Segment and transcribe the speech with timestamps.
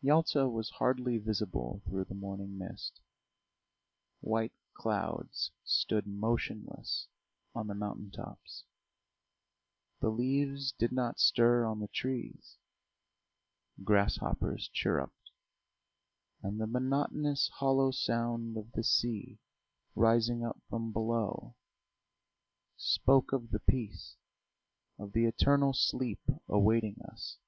[0.00, 3.00] Yalta was hardly visible through the morning mist;
[4.20, 7.08] white clouds stood motionless
[7.52, 8.62] on the mountain tops.
[9.98, 12.58] The leaves did not stir on the trees,
[13.82, 15.32] grasshoppers chirruped,
[16.44, 19.40] and the monotonous hollow sound of the sea
[19.96, 21.56] rising up from below,
[22.76, 24.14] spoke of the peace,
[24.96, 27.38] of the eternal sleep awaiting us.